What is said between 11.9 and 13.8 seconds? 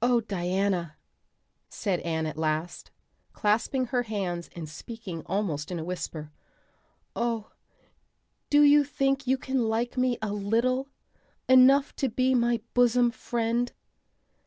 to be my bosom friend?"